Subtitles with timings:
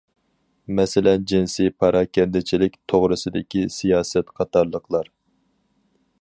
[0.77, 5.13] مەسىلەن: جىنسىي پاراكەندىچىلىك توغرىسىدىكى سىياسەت قاتارلىقلار.